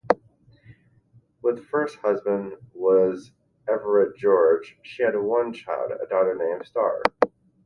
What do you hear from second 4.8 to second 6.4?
she had one child, a daughter